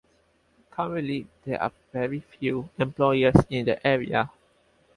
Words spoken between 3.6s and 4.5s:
the area.